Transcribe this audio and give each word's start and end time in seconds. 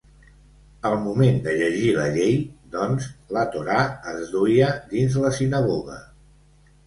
Al 0.89 0.93
moment 1.01 1.35
de 1.47 1.51
llegir 1.57 1.89
la 1.97 2.05
Llei, 2.15 2.39
doncs, 2.75 3.05
la 3.37 3.43
Torà 3.55 3.83
es 4.13 4.31
duia 4.37 4.71
dins 4.95 5.19
la 5.27 5.33
sinagoga. 5.41 5.99